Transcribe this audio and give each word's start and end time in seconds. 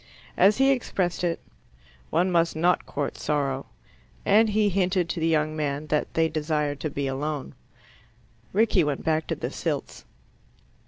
As 0.35 0.57
he 0.57 0.71
expressed 0.71 1.23
it, 1.23 1.39
"one 2.09 2.31
must 2.31 2.55
not 2.55 2.87
court 2.87 3.19
sorrow," 3.19 3.67
and 4.25 4.49
he 4.49 4.69
hinted 4.69 5.07
to 5.09 5.19
the 5.19 5.27
young 5.27 5.55
man 5.55 5.85
that 5.93 6.11
they 6.15 6.27
desired 6.27 6.79
to 6.79 6.89
be 6.89 7.05
alone. 7.05 7.53
Rickie 8.51 8.83
went 8.83 9.03
back 9.03 9.27
to 9.27 9.35
the 9.35 9.51
Silts. 9.51 10.03